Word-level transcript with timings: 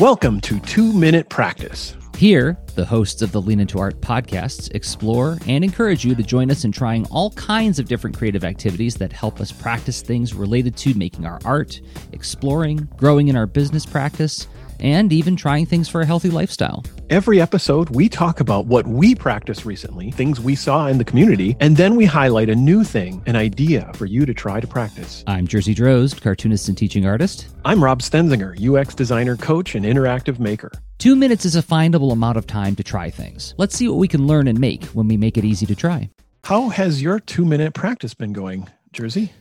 Welcome 0.00 0.40
to 0.40 0.58
Two 0.60 0.92
Minute 0.92 1.28
Practice. 1.28 1.96
Here, 2.16 2.56
the 2.74 2.84
hosts 2.84 3.20
of 3.20 3.30
the 3.30 3.40
Lean 3.40 3.60
Into 3.60 3.78
Art 3.78 4.00
podcasts 4.00 4.74
explore 4.74 5.38
and 5.46 5.62
encourage 5.62 6.04
you 6.04 6.14
to 6.14 6.22
join 6.22 6.50
us 6.50 6.64
in 6.64 6.72
trying 6.72 7.04
all 7.06 7.30
kinds 7.32 7.78
of 7.78 7.88
different 7.88 8.16
creative 8.16 8.42
activities 8.42 8.94
that 8.96 9.12
help 9.12 9.40
us 9.40 9.52
practice 9.52 10.00
things 10.00 10.34
related 10.34 10.76
to 10.78 10.94
making 10.94 11.26
our 11.26 11.40
art, 11.44 11.80
exploring, 12.12 12.88
growing 12.96 13.28
in 13.28 13.36
our 13.36 13.46
business 13.46 13.84
practice, 13.84 14.48
and 14.82 15.12
even 15.12 15.36
trying 15.36 15.64
things 15.64 15.88
for 15.88 16.02
a 16.02 16.06
healthy 16.06 16.28
lifestyle. 16.28 16.84
Every 17.08 17.40
episode, 17.40 17.88
we 17.90 18.08
talk 18.08 18.40
about 18.40 18.66
what 18.66 18.86
we 18.86 19.14
practiced 19.14 19.64
recently, 19.64 20.10
things 20.10 20.40
we 20.40 20.54
saw 20.54 20.88
in 20.88 20.98
the 20.98 21.04
community, 21.04 21.56
and 21.60 21.76
then 21.76 21.96
we 21.96 22.04
highlight 22.04 22.50
a 22.50 22.54
new 22.54 22.84
thing, 22.84 23.22
an 23.26 23.36
idea 23.36 23.90
for 23.94 24.04
you 24.04 24.26
to 24.26 24.34
try 24.34 24.60
to 24.60 24.66
practice. 24.66 25.24
I'm 25.26 25.46
Jersey 25.46 25.74
Drozd, 25.74 26.20
cartoonist 26.20 26.68
and 26.68 26.76
teaching 26.76 27.06
artist. 27.06 27.48
I'm 27.64 27.82
Rob 27.82 28.00
Stenzinger, 28.02 28.52
UX 28.60 28.94
designer, 28.94 29.36
coach, 29.36 29.74
and 29.74 29.86
interactive 29.86 30.38
maker. 30.38 30.72
Two 30.98 31.16
minutes 31.16 31.44
is 31.44 31.56
a 31.56 31.62
findable 31.62 32.12
amount 32.12 32.36
of 32.36 32.46
time 32.46 32.76
to 32.76 32.82
try 32.82 33.08
things. 33.08 33.54
Let's 33.58 33.76
see 33.76 33.88
what 33.88 33.98
we 33.98 34.08
can 34.08 34.26
learn 34.26 34.48
and 34.48 34.60
make 34.60 34.84
when 34.86 35.08
we 35.08 35.16
make 35.16 35.38
it 35.38 35.44
easy 35.44 35.66
to 35.66 35.74
try. 35.74 36.10
How 36.44 36.70
has 36.70 37.00
your 37.00 37.20
two 37.20 37.44
minute 37.44 37.72
practice 37.72 38.14
been 38.14 38.32
going, 38.32 38.68
Jersey? 38.92 39.32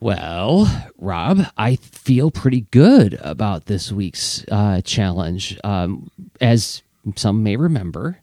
Well, 0.00 0.66
Rob, 0.98 1.42
I 1.56 1.76
feel 1.76 2.30
pretty 2.30 2.62
good 2.70 3.14
about 3.20 3.66
this 3.66 3.92
week's 3.92 4.44
uh, 4.50 4.80
challenge. 4.82 5.58
Um, 5.62 6.10
as 6.40 6.82
some 7.14 7.42
may 7.42 7.56
remember, 7.56 8.18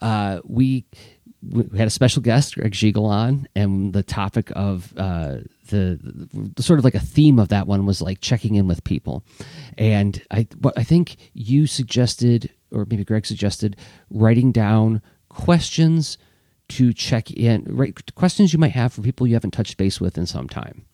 uh, 0.00 0.40
we, 0.44 0.86
we 1.42 1.78
had 1.78 1.86
a 1.86 1.90
special 1.90 2.22
guest, 2.22 2.56
Greg 2.56 2.72
Schiegel, 2.72 3.04
on, 3.04 3.46
and 3.54 3.92
the 3.92 4.02
topic 4.02 4.50
of 4.56 4.92
uh, 4.96 5.36
the, 5.68 6.00
the, 6.56 6.62
sort 6.62 6.78
of 6.78 6.84
like 6.84 6.94
a 6.94 7.00
theme 7.00 7.38
of 7.38 7.48
that 7.48 7.66
one 7.66 7.86
was 7.86 8.02
like 8.02 8.20
checking 8.20 8.54
in 8.54 8.66
with 8.66 8.82
people. 8.82 9.22
And 9.78 10.20
I, 10.30 10.48
I 10.76 10.84
think 10.84 11.16
you 11.32 11.66
suggested, 11.66 12.50
or 12.72 12.86
maybe 12.88 13.04
Greg 13.04 13.26
suggested, 13.26 13.76
writing 14.10 14.52
down 14.52 15.02
questions 15.28 16.18
to 16.70 16.92
check 16.92 17.30
in, 17.30 17.64
right? 17.68 18.14
Questions 18.14 18.52
you 18.52 18.58
might 18.58 18.72
have 18.72 18.92
for 18.94 19.02
people 19.02 19.26
you 19.26 19.34
haven't 19.34 19.52
touched 19.52 19.76
base 19.76 20.00
with 20.00 20.16
in 20.16 20.26
some 20.26 20.48
time 20.48 20.86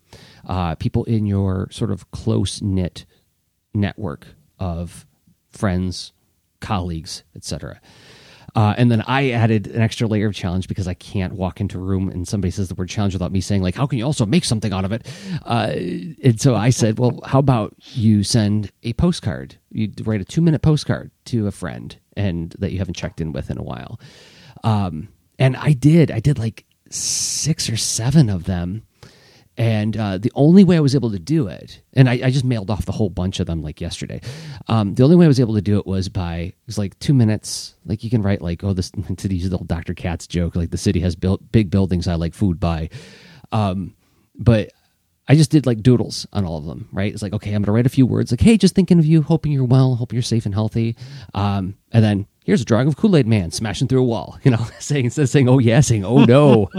uh, 0.47 0.75
people 0.77 1.05
in 1.05 1.27
your 1.27 1.69
sort 1.71 1.91
of 1.91 2.11
close 2.11 2.63
knit 2.63 3.07
network 3.75 4.27
of 4.59 5.07
friends, 5.51 6.13
colleagues, 6.61 7.25
etc. 7.35 7.81
Uh, 8.55 8.75
and 8.77 8.91
then 8.91 9.03
I 9.03 9.31
added 9.31 9.69
an 9.69 9.81
extra 9.81 10.09
layer 10.09 10.27
of 10.27 10.35
challenge 10.35 10.67
because 10.67 10.89
I 10.89 10.95
can't 10.95 11.35
walk 11.35 11.61
into 11.61 11.79
a 11.79 11.83
room 11.83 12.09
and 12.09 12.27
somebody 12.27 12.51
says 12.51 12.69
the 12.69 12.75
word 12.75 12.89
challenge 12.89 13.15
without 13.15 13.33
me 13.33 13.41
saying 13.41 13.63
like, 13.63 13.77
"How 13.77 13.87
can 13.87 13.99
you 13.99 14.05
also 14.05 14.27
make 14.27 14.45
something 14.45 14.73
out 14.73 14.85
of 14.85 14.93
it?" 14.93 15.07
Uh, 15.45 15.73
and 16.23 16.41
so 16.41 16.55
I 16.55 16.71
said, 16.71 16.99
"Well, 16.99 17.21
how 17.25 17.39
about 17.39 17.75
you 17.93 18.25
send 18.25 18.73
a 18.83 18.93
postcard? 18.95 19.57
You 19.71 19.93
write 20.05 20.21
a 20.21 20.25
two 20.25 20.41
minute 20.41 20.63
postcard 20.63 21.11
to 21.27 21.47
a 21.47 21.53
friend 21.53 21.97
and 22.17 22.55
that 22.59 22.73
you 22.73 22.79
haven't 22.79 22.97
checked 22.97 23.21
in 23.21 23.33
with 23.33 23.51
in 23.51 23.59
a 23.59 23.63
while." 23.63 24.01
Um, 24.65 25.09
and 25.39 25.57
I 25.57 25.73
did. 25.73 26.11
I 26.11 26.21
did 26.21 26.39
like 26.39 26.65
six 26.91 27.71
or 27.71 27.77
seven 27.77 28.29
of 28.29 28.45
them 28.45 28.83
and 29.61 29.95
uh, 29.95 30.17
the 30.17 30.33
only 30.35 30.65
way 30.65 30.79
I 30.79 30.81
was 30.81 30.95
able 30.95 31.11
to 31.11 31.19
do 31.19 31.47
it, 31.47 31.83
and 31.93 32.09
I, 32.09 32.13
I, 32.25 32.31
just 32.31 32.47
mailed 32.47 32.71
off 32.71 32.87
the 32.87 32.93
whole 32.93 33.11
bunch 33.11 33.41
of 33.41 33.47
them 33.47 33.63
like 33.63 33.79
yesterday. 33.79 34.23
Um, 34.69 34.95
the 34.95 35.03
only 35.03 35.17
way 35.17 35.27
I 35.27 35.29
was 35.29 35.39
able 35.39 35.55
to 35.55 35.61
do 35.61 35.79
it 35.79 35.87
was 35.87 36.09
by 36.09 36.37
it 36.37 36.55
was 36.65 36.79
like 36.79 36.99
two 36.99 37.13
minutes. 37.13 37.75
Like 37.85 38.03
you 38.03 38.09
can 38.09 38.23
write 38.23 38.41
like, 38.41 38.65
oh, 38.65 38.73
this 38.73 38.91
to 39.19 39.29
these 39.29 39.51
little 39.51 39.67
Dr. 39.67 39.93
Katz 39.93 40.27
joke, 40.27 40.57
like 40.57 40.71
the 40.71 40.79
city 40.79 41.01
has 41.01 41.15
built 41.15 41.53
big 41.53 41.71
buildings 41.71 42.09
I 42.09 42.15
like 42.15 42.33
food 42.33 42.59
by. 42.59 42.89
Um, 43.53 43.95
but 44.35 44.71
I 45.29 45.35
just 45.35 45.51
did 45.51 45.67
like 45.67 45.83
doodles 45.83 46.27
on 46.33 46.47
all 46.47 46.57
of 46.57 46.65
them, 46.65 46.89
right? 46.91 47.13
It's 47.13 47.21
like, 47.21 47.35
okay, 47.35 47.53
I'm 47.53 47.61
gonna 47.61 47.77
write 47.77 47.85
a 47.85 47.91
few 47.91 48.07
words, 48.07 48.31
like, 48.31 48.41
hey, 48.41 48.57
just 48.57 48.75
thinking 48.75 48.99
of 48.99 49.05
you, 49.05 49.21
hoping 49.21 49.53
you're 49.53 49.65
well, 49.65 49.95
hoping 49.95 50.17
you're 50.17 50.23
safe 50.23 50.47
and 50.47 50.55
healthy. 50.55 50.97
Um, 51.35 51.77
and 51.93 52.03
then 52.03 52.27
here's 52.47 52.63
a 52.63 52.65
drawing 52.65 52.89
of 52.89 52.97
Kool 52.97 53.15
Aid 53.15 53.27
Man 53.27 53.51
smashing 53.51 53.89
through 53.89 54.01
a 54.01 54.05
wall, 54.05 54.39
you 54.43 54.51
know, 54.51 54.67
saying 54.79 55.11
saying, 55.11 55.51
oh 55.51 55.59
yeah, 55.59 55.81
saying, 55.81 56.07
oh 56.07 56.25
no. 56.25 56.71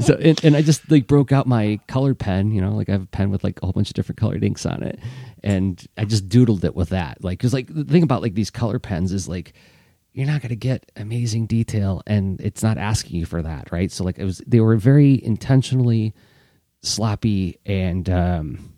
So 0.00 0.14
and, 0.14 0.42
and, 0.44 0.56
I 0.56 0.62
just 0.62 0.90
like 0.90 1.06
broke 1.06 1.32
out 1.32 1.46
my 1.46 1.78
colored 1.86 2.18
pen, 2.18 2.50
you 2.52 2.60
know, 2.60 2.74
like 2.74 2.88
I 2.88 2.92
have 2.92 3.02
a 3.02 3.06
pen 3.06 3.30
with 3.30 3.44
like 3.44 3.60
a 3.62 3.66
whole 3.66 3.72
bunch 3.72 3.90
of 3.90 3.94
different 3.94 4.18
colored 4.18 4.42
inks 4.44 4.64
on 4.66 4.82
it, 4.82 4.98
and 5.42 5.84
I 5.96 6.04
just 6.04 6.28
doodled 6.28 6.64
it 6.64 6.74
with 6.74 6.90
that. 6.90 7.22
Like, 7.22 7.38
because 7.38 7.52
like 7.52 7.72
the 7.72 7.84
thing 7.84 8.02
about 8.02 8.22
like 8.22 8.34
these 8.34 8.50
color 8.50 8.78
pens 8.78 9.12
is 9.12 9.28
like 9.28 9.52
you're 10.12 10.26
not 10.26 10.42
to 10.42 10.56
get 10.56 10.90
amazing 10.96 11.46
detail, 11.46 12.02
and 12.06 12.40
it's 12.40 12.62
not 12.62 12.78
asking 12.78 13.16
you 13.16 13.26
for 13.26 13.42
that, 13.42 13.70
right? 13.72 13.90
So 13.90 14.04
like 14.04 14.18
it 14.18 14.24
was, 14.24 14.38
they 14.46 14.60
were 14.60 14.76
very 14.76 15.22
intentionally 15.22 16.14
sloppy 16.82 17.58
and 17.64 18.08
um, 18.10 18.74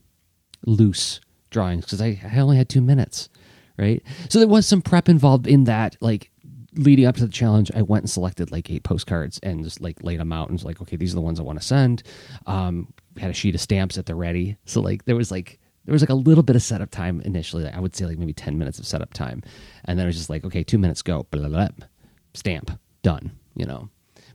loose 0.66 1.20
drawings 1.50 1.84
because 1.84 2.02
I, 2.02 2.20
I 2.30 2.38
only 2.38 2.56
had 2.56 2.68
two 2.68 2.82
minutes 2.82 3.28
right? 3.76 4.02
So 4.28 4.38
there 4.38 4.48
was 4.48 4.66
some 4.66 4.82
prep 4.82 5.08
involved 5.08 5.46
in 5.46 5.64
that, 5.64 5.96
like 6.00 6.30
leading 6.76 7.06
up 7.06 7.16
to 7.16 7.26
the 7.26 7.32
challenge, 7.32 7.70
I 7.74 7.82
went 7.82 8.02
and 8.02 8.10
selected 8.10 8.50
like 8.52 8.70
eight 8.70 8.82
postcards 8.82 9.38
and 9.42 9.64
just 9.64 9.80
like 9.80 10.02
laid 10.02 10.20
them 10.20 10.32
out 10.32 10.48
and 10.48 10.54
was 10.54 10.64
like, 10.64 10.80
okay, 10.82 10.96
these 10.96 11.12
are 11.12 11.16
the 11.16 11.20
ones 11.20 11.40
I 11.40 11.44
want 11.44 11.60
to 11.60 11.66
send. 11.66 12.02
Um, 12.46 12.92
had 13.18 13.30
a 13.30 13.34
sheet 13.34 13.54
of 13.54 13.60
stamps 13.60 13.98
at 13.98 14.06
the 14.06 14.14
ready. 14.14 14.56
So 14.64 14.80
like 14.80 15.04
there 15.04 15.16
was 15.16 15.30
like 15.30 15.58
there 15.84 15.92
was 15.92 16.02
like 16.02 16.10
a 16.10 16.14
little 16.14 16.42
bit 16.42 16.56
of 16.56 16.62
setup 16.62 16.90
time 16.90 17.20
initially. 17.22 17.68
I 17.68 17.80
would 17.80 17.94
say 17.94 18.06
like 18.06 18.18
maybe 18.18 18.32
ten 18.32 18.58
minutes 18.58 18.78
of 18.78 18.86
setup 18.86 19.12
time, 19.12 19.42
and 19.84 19.98
then 19.98 20.06
it 20.06 20.08
was 20.08 20.16
just 20.16 20.30
like, 20.30 20.44
okay, 20.44 20.62
two 20.62 20.78
minutes 20.78 21.02
go, 21.02 21.26
blah, 21.30 21.46
blah, 21.46 21.68
blah, 21.68 21.86
stamp 22.34 22.78
done. 23.02 23.32
You 23.54 23.66
know. 23.66 23.88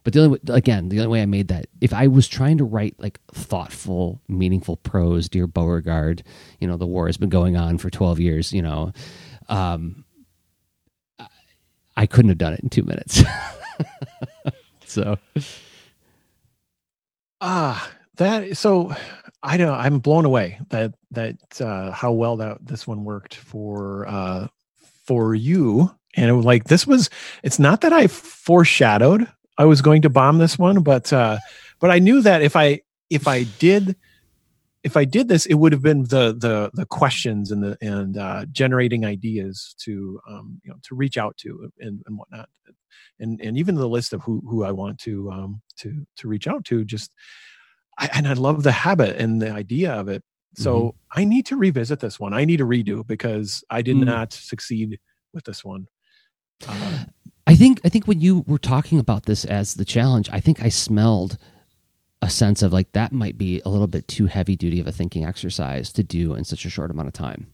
But 0.03 0.13
the 0.13 0.23
only 0.23 0.39
again, 0.47 0.89
the 0.89 0.99
only 0.99 1.09
way 1.09 1.21
I 1.21 1.25
made 1.25 1.49
that, 1.49 1.67
if 1.81 1.93
I 1.93 2.07
was 2.07 2.27
trying 2.27 2.57
to 2.59 2.63
write 2.63 2.95
like 2.99 3.19
thoughtful, 3.33 4.21
meaningful 4.27 4.77
prose, 4.77 5.27
dear 5.27 5.45
Beauregard, 5.45 6.23
you 6.59 6.67
know, 6.67 6.77
the 6.77 6.87
war 6.87 7.07
has 7.07 7.17
been 7.17 7.29
going 7.29 7.57
on 7.57 7.77
for 7.77 7.89
twelve 7.89 8.19
years, 8.19 8.53
you 8.53 8.61
know, 8.61 8.93
um, 9.49 10.05
I 11.99 12.05
couldn't 12.05 12.29
have 12.29 12.37
done 12.37 12.53
it 12.53 12.61
in 12.61 12.69
two 12.69 12.83
minutes. 12.83 13.21
so, 14.85 15.17
ah, 17.41 17.91
that 18.15 18.55
so 18.55 18.95
I 19.43 19.57
don't. 19.57 19.73
I'm 19.73 19.99
blown 19.99 20.23
away 20.23 20.61
that 20.69 20.93
that 21.11 21.35
uh, 21.59 21.91
how 21.91 22.13
well 22.13 22.37
that 22.37 22.65
this 22.65 22.87
one 22.87 23.03
worked 23.03 23.35
for 23.35 24.07
uh, 24.07 24.47
for 25.03 25.35
you. 25.35 25.93
And 26.15 26.29
it 26.29 26.33
was 26.33 26.45
like 26.45 26.63
this 26.63 26.87
was. 26.87 27.09
It's 27.43 27.59
not 27.59 27.81
that 27.81 27.91
I 27.91 28.07
foreshadowed 28.07 29.27
I 29.57 29.65
was 29.65 29.81
going 29.81 30.03
to 30.03 30.09
bomb 30.09 30.37
this 30.37 30.57
one, 30.57 30.83
but 30.83 31.11
uh, 31.11 31.39
but 31.81 31.91
I 31.91 31.99
knew 31.99 32.21
that 32.21 32.41
if 32.41 32.55
I 32.55 32.79
if 33.09 33.27
I 33.27 33.43
did 33.43 33.97
if 34.83 34.95
I 34.95 35.05
did 35.05 35.27
this, 35.27 35.45
it 35.45 35.55
would 35.55 35.71
have 35.71 35.81
been 35.81 36.03
the 36.03 36.33
the 36.37 36.71
the 36.73 36.85
questions 36.85 37.51
and 37.51 37.63
the 37.63 37.77
and 37.81 38.17
uh, 38.17 38.45
generating 38.51 39.05
ideas 39.05 39.75
to 39.79 40.19
um, 40.29 40.61
you 40.63 40.71
know 40.71 40.77
to 40.83 40.95
reach 40.95 41.17
out 41.17 41.37
to 41.37 41.71
and, 41.79 42.01
and 42.05 42.17
whatnot, 42.17 42.49
and 43.19 43.39
and 43.41 43.57
even 43.57 43.75
the 43.75 43.89
list 43.89 44.13
of 44.13 44.21
who 44.23 44.41
who 44.47 44.63
I 44.63 44.71
want 44.71 44.99
to 44.99 45.31
um, 45.31 45.61
to 45.79 46.05
to 46.17 46.27
reach 46.27 46.47
out 46.47 46.65
to. 46.65 46.85
Just 46.85 47.13
I, 47.97 48.09
and 48.13 48.27
I 48.27 48.33
love 48.33 48.63
the 48.63 48.71
habit 48.71 49.17
and 49.17 49.41
the 49.41 49.51
idea 49.51 49.93
of 49.93 50.07
it. 50.07 50.23
So 50.55 50.79
mm-hmm. 50.79 51.21
I 51.21 51.25
need 51.25 51.45
to 51.47 51.57
revisit 51.57 51.99
this 51.99 52.19
one. 52.19 52.33
I 52.33 52.45
need 52.45 52.57
to 52.57 52.65
redo 52.65 53.05
because 53.05 53.63
I 53.69 53.81
did 53.81 53.97
mm. 53.97 54.05
not 54.05 54.33
succeed 54.33 54.99
with 55.33 55.43
this 55.43 55.63
one. 55.63 55.87
Uh, 56.67 57.03
I 57.45 57.55
think 57.55 57.81
I 57.83 57.89
think 57.89 58.07
when 58.07 58.21
you 58.21 58.43
were 58.47 58.57
talking 58.57 58.99
about 58.99 59.25
this 59.25 59.45
as 59.45 59.75
the 59.75 59.85
challenge, 59.85 60.29
I 60.31 60.39
think 60.39 60.63
I 60.63 60.69
smelled 60.69 61.37
a 62.21 62.29
sense 62.29 62.61
of 62.61 62.73
like 62.73 62.91
that 62.91 63.11
might 63.11 63.37
be 63.37 63.61
a 63.65 63.69
little 63.69 63.87
bit 63.87 64.07
too 64.07 64.25
heavy 64.25 64.55
duty 64.55 64.79
of 64.79 64.87
a 64.87 64.91
thinking 64.91 65.25
exercise 65.25 65.91
to 65.93 66.03
do 66.03 66.33
in 66.33 66.43
such 66.43 66.65
a 66.65 66.69
short 66.69 66.91
amount 66.91 67.07
of 67.07 67.13
time. 67.13 67.47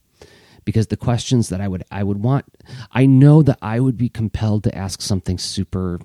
Because 0.64 0.88
the 0.88 0.96
questions 0.96 1.48
that 1.50 1.60
i 1.60 1.68
would 1.68 1.84
i 1.92 2.02
would 2.02 2.20
want 2.22 2.44
i 2.90 3.06
know 3.06 3.40
that 3.42 3.58
i 3.62 3.78
would 3.78 3.96
be 3.96 4.08
compelled 4.08 4.64
to 4.64 4.74
ask 4.76 5.00
something 5.00 5.38
super 5.38 6.00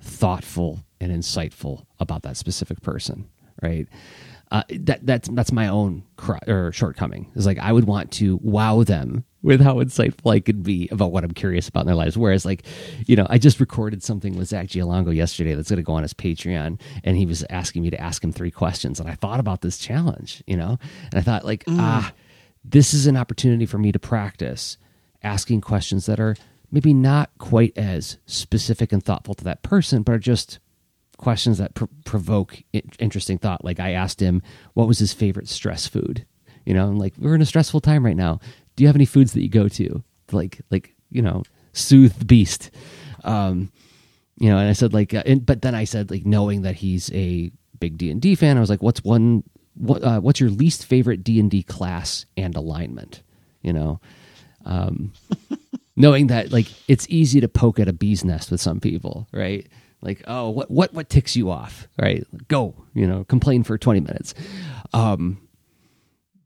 thoughtful 0.00 0.84
and 1.00 1.10
insightful 1.10 1.86
about 1.98 2.22
that 2.22 2.36
specific 2.36 2.82
person 2.82 3.30
right? 3.62 3.88
Uh, 4.50 4.62
that 4.70 5.04
that's 5.04 5.28
that's 5.30 5.52
my 5.52 5.68
own 5.68 6.04
cr- 6.16 6.36
or 6.46 6.70
shortcoming. 6.72 7.30
Is 7.34 7.46
like 7.46 7.58
i 7.58 7.72
would 7.72 7.84
want 7.84 8.12
to 8.12 8.38
wow 8.42 8.84
them 8.84 9.24
with 9.44 9.60
how 9.60 9.74
insightful 9.74 10.32
I 10.32 10.40
could 10.40 10.62
be 10.62 10.88
about 10.90 11.12
what 11.12 11.22
I'm 11.22 11.32
curious 11.32 11.68
about 11.68 11.80
in 11.80 11.86
their 11.86 11.94
lives. 11.94 12.16
Whereas, 12.16 12.46
like, 12.46 12.64
you 13.06 13.14
know, 13.14 13.26
I 13.28 13.36
just 13.36 13.60
recorded 13.60 14.02
something 14.02 14.36
with 14.36 14.48
Zack 14.48 14.68
Giallongo 14.68 15.14
yesterday 15.14 15.54
that's 15.54 15.68
going 15.68 15.76
to 15.76 15.82
go 15.82 15.92
on 15.92 16.02
his 16.02 16.14
Patreon, 16.14 16.80
and 17.04 17.16
he 17.16 17.26
was 17.26 17.44
asking 17.50 17.82
me 17.82 17.90
to 17.90 18.00
ask 18.00 18.24
him 18.24 18.32
three 18.32 18.50
questions, 18.50 18.98
and 18.98 19.08
I 19.08 19.14
thought 19.14 19.40
about 19.40 19.60
this 19.60 19.78
challenge, 19.78 20.42
you 20.46 20.56
know, 20.56 20.78
and 21.10 21.14
I 21.14 21.20
thought 21.20 21.44
like, 21.44 21.64
mm. 21.66 21.76
ah, 21.78 22.12
this 22.64 22.94
is 22.94 23.06
an 23.06 23.18
opportunity 23.18 23.66
for 23.66 23.76
me 23.76 23.92
to 23.92 23.98
practice 23.98 24.78
asking 25.22 25.60
questions 25.60 26.06
that 26.06 26.18
are 26.18 26.36
maybe 26.72 26.94
not 26.94 27.30
quite 27.36 27.76
as 27.76 28.16
specific 28.24 28.92
and 28.92 29.04
thoughtful 29.04 29.34
to 29.34 29.44
that 29.44 29.62
person, 29.62 30.02
but 30.02 30.14
are 30.14 30.18
just 30.18 30.58
questions 31.18 31.58
that 31.58 31.74
pr- 31.74 31.84
provoke 32.06 32.62
interesting 32.98 33.36
thought. 33.36 33.62
Like 33.62 33.78
I 33.78 33.92
asked 33.92 34.20
him, 34.20 34.42
what 34.72 34.88
was 34.88 34.98
his 34.98 35.12
favorite 35.12 35.48
stress 35.48 35.86
food? 35.86 36.24
You 36.64 36.72
know, 36.72 36.86
I'm 36.86 36.98
like, 36.98 37.12
we're 37.18 37.34
in 37.34 37.42
a 37.42 37.46
stressful 37.46 37.82
time 37.82 38.04
right 38.06 38.16
now 38.16 38.40
do 38.76 38.82
you 38.82 38.88
have 38.88 38.96
any 38.96 39.04
foods 39.04 39.32
that 39.32 39.42
you 39.42 39.48
go 39.48 39.68
to 39.68 40.02
like 40.32 40.60
like 40.70 40.94
you 41.10 41.22
know 41.22 41.42
soothe 41.72 42.14
the 42.18 42.24
beast 42.24 42.70
um 43.24 43.70
you 44.38 44.50
know 44.50 44.58
and 44.58 44.68
i 44.68 44.72
said 44.72 44.92
like 44.92 45.12
uh, 45.14 45.22
and, 45.26 45.44
but 45.44 45.62
then 45.62 45.74
i 45.74 45.84
said 45.84 46.10
like 46.10 46.24
knowing 46.24 46.62
that 46.62 46.76
he's 46.76 47.10
a 47.12 47.50
big 47.78 47.96
d&d 47.98 48.34
fan 48.34 48.56
i 48.56 48.60
was 48.60 48.70
like 48.70 48.82
what's 48.82 49.02
one 49.04 49.42
what 49.74 50.02
uh, 50.04 50.20
what's 50.20 50.40
your 50.40 50.50
least 50.50 50.86
favorite 50.86 51.24
d&d 51.24 51.62
class 51.64 52.26
and 52.36 52.56
alignment 52.56 53.22
you 53.64 53.72
know. 53.72 54.00
Um, 54.64 55.12
knowing 55.96 56.28
that 56.28 56.52
like 56.52 56.66
it's 56.86 57.08
easy 57.08 57.40
to 57.40 57.48
poke 57.48 57.80
at 57.80 57.88
a 57.88 57.92
bee's 57.92 58.24
nest 58.24 58.52
with 58.52 58.60
some 58.60 58.78
people, 58.78 59.26
right? 59.32 59.66
Like, 60.00 60.22
oh, 60.28 60.50
what 60.50 60.70
what 60.70 60.94
what 60.94 61.08
ticks 61.08 61.34
you 61.34 61.50
off, 61.50 61.88
right? 62.00 62.24
Go, 62.46 62.76
you 62.94 63.08
know, 63.08 63.24
complain 63.24 63.64
for 63.64 63.76
twenty 63.76 64.00
minutes. 64.00 64.34
Um, 64.92 65.40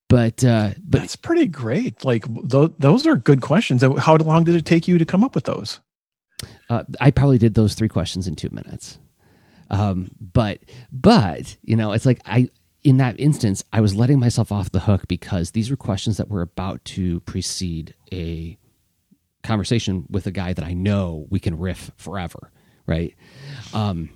but 0.09 0.43
uh, 0.45 0.71
but 0.83 1.01
that's 1.01 1.17
pretty 1.17 1.47
great. 1.47 2.05
Like 2.05 2.25
th- 2.51 2.73
those 2.79 3.07
are 3.07 3.17
good 3.17 3.43
questions. 3.43 3.83
How 3.83 4.17
long 4.17 4.45
did 4.45 4.55
it 4.55 4.65
take 4.65 4.89
you 4.89 4.99
to 4.99 5.05
come 5.05 5.23
up 5.23 5.35
with 5.35 5.45
those? 5.45 5.81
Uh, 6.71 6.85
I 7.01 7.11
probably 7.11 7.39
did 7.39 7.55
those 7.55 7.75
three 7.75 7.89
questions 7.89 8.27
in 8.27 8.35
two 8.35 8.51
minutes. 8.51 8.99
Um, 9.71 10.11
but 10.21 10.61
but 10.91 11.57
you 11.63 11.77
know, 11.77 11.93
it's 11.93 12.07
like 12.07 12.21
I 12.25 12.49
in 12.83 12.97
that 12.99 13.19
instance 13.21 13.63
I 13.73 13.81
was 13.81 13.95
letting 13.95 14.19
myself 14.19 14.51
off 14.51 14.71
the 14.71 14.81
hook 14.81 15.09
because 15.09 15.51
these 15.51 15.71
were 15.71 15.77
questions 15.77 16.17
that 16.17 16.29
were 16.29 16.43
about 16.43 16.85
to 16.87 17.21
precede 17.21 17.95
a 18.13 18.57
conversation 19.43 20.07
with 20.09 20.27
a 20.27 20.31
guy 20.31 20.53
that 20.53 20.65
I 20.65 20.73
know 20.73 21.27
we 21.31 21.39
can 21.39 21.59
riff 21.59 21.91
forever, 21.97 22.51
right? 22.87 23.15
Um, 23.75 24.11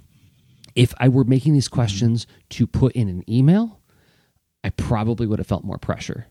if 0.75 0.95
I 0.99 1.09
were 1.09 1.25
making 1.25 1.53
these 1.53 1.69
questions 1.69 2.27
to 2.51 2.67
put 2.67 2.93
in 2.93 3.09
an 3.09 3.29
email, 3.31 3.82
I 4.65 4.71
probably 4.71 5.27
would 5.27 5.39
have 5.39 5.47
felt 5.47 5.65
more 5.65 5.79
pressure. 5.79 6.27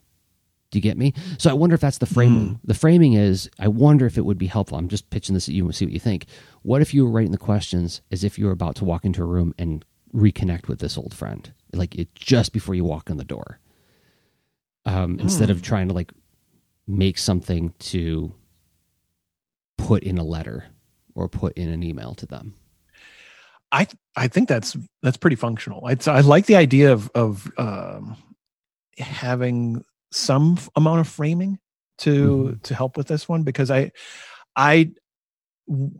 Do 0.71 0.77
you 0.77 0.81
get 0.81 0.97
me? 0.97 1.13
So 1.37 1.49
I 1.49 1.53
wonder 1.53 1.73
if 1.73 1.81
that's 1.81 1.97
the 1.97 2.05
framing. 2.05 2.55
Mm. 2.55 2.59
The 2.63 2.73
framing 2.73 3.13
is 3.13 3.49
I 3.59 3.67
wonder 3.67 4.05
if 4.05 4.17
it 4.17 4.25
would 4.25 4.37
be 4.37 4.47
helpful. 4.47 4.77
I'm 4.77 4.87
just 4.87 5.09
pitching 5.09 5.33
this 5.33 5.49
at 5.49 5.53
you 5.53 5.65
and 5.65 5.75
see 5.75 5.85
what 5.85 5.93
you 5.93 5.99
think. 5.99 6.25
What 6.61 6.81
if 6.81 6.93
you 6.93 7.03
were 7.03 7.11
writing 7.11 7.33
the 7.33 7.37
questions 7.37 8.01
as 8.09 8.23
if 8.23 8.39
you 8.39 8.45
were 8.45 8.53
about 8.53 8.75
to 8.77 8.85
walk 8.85 9.03
into 9.03 9.21
a 9.21 9.25
room 9.25 9.53
and 9.59 9.83
reconnect 10.13 10.69
with 10.69 10.79
this 10.79 10.97
old 10.97 11.13
friend, 11.13 11.51
like 11.73 11.95
it 11.95 12.15
just 12.15 12.53
before 12.53 12.73
you 12.73 12.85
walk 12.85 13.09
in 13.09 13.17
the 13.17 13.25
door, 13.25 13.59
um, 14.85 15.17
mm. 15.17 15.21
instead 15.21 15.49
of 15.49 15.61
trying 15.61 15.89
to 15.89 15.93
like 15.93 16.13
make 16.87 17.17
something 17.17 17.73
to 17.79 18.33
put 19.77 20.03
in 20.03 20.17
a 20.17 20.23
letter 20.23 20.65
or 21.15 21.27
put 21.27 21.57
in 21.57 21.67
an 21.67 21.83
email 21.83 22.13
to 22.15 22.25
them. 22.25 22.53
I 23.71 23.87
I 24.15 24.27
think 24.27 24.49
that's 24.49 24.75
that's 25.01 25.17
pretty 25.17 25.35
functional. 25.35 25.85
I 25.85 25.97
I 26.07 26.21
like 26.21 26.45
the 26.45 26.55
idea 26.55 26.91
of 26.91 27.09
of 27.15 27.51
um, 27.57 28.17
having 28.97 29.83
some 30.11 30.57
amount 30.75 30.99
of 30.99 31.07
framing 31.07 31.59
to 31.99 32.25
mm-hmm. 32.25 32.59
to 32.61 32.75
help 32.75 32.97
with 32.97 33.07
this 33.07 33.29
one 33.29 33.43
because 33.43 33.71
I 33.71 33.91
I 34.55 34.91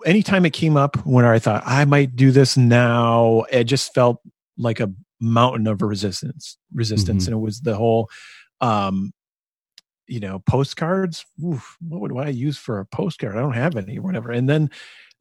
anytime 0.06 0.46
it 0.46 0.54
came 0.54 0.76
up 0.76 0.98
when 1.06 1.26
I 1.26 1.40
thought 1.40 1.64
I 1.66 1.86
might 1.86 2.16
do 2.16 2.32
this 2.32 2.58
now, 2.58 3.46
it 3.52 3.66
just 3.66 3.94
felt 3.94 4.22
like 4.58 4.80
a 4.80 4.92
mountain 5.22 5.68
of 5.68 5.82
resistance 5.82 6.58
resistance 6.74 7.24
mm-hmm. 7.24 7.34
and 7.34 7.42
it 7.42 7.46
was 7.46 7.62
the 7.62 7.76
whole 7.76 8.10
um 8.60 9.14
you 10.08 10.20
know 10.20 10.40
postcards 10.40 11.24
Oof, 11.46 11.78
what 11.80 12.02
would 12.02 12.18
I 12.18 12.30
use 12.30 12.58
for 12.58 12.80
a 12.80 12.86
postcard 12.86 13.38
I 13.38 13.40
don't 13.40 13.54
have 13.54 13.76
any 13.76 14.00
or 14.00 14.02
whatever 14.02 14.32
and 14.32 14.50
then 14.50 14.72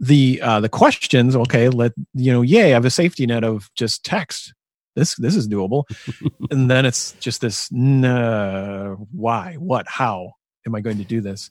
the 0.01 0.41
uh, 0.41 0.61
the 0.61 0.69
questions 0.69 1.37
okay 1.37 1.69
let 1.69 1.93
you 2.15 2.33
know 2.33 2.41
yay 2.41 2.71
i 2.71 2.75
have 2.75 2.87
a 2.87 2.91
safety 2.91 3.27
net 3.27 3.45
of 3.45 3.71
just 3.75 4.05
text. 4.05 4.55
This 4.97 5.15
this 5.17 5.37
is 5.37 5.47
doable. 5.47 5.85
And 6.51 6.69
then 6.69 6.85
it's 6.85 7.13
just 7.21 7.41
this 7.41 7.71
nah, 7.71 8.95
why 9.13 9.55
what 9.55 9.87
how 9.87 10.33
am 10.67 10.75
i 10.75 10.81
going 10.81 10.99
to 10.99 11.05
do 11.05 11.21
this? 11.21 11.51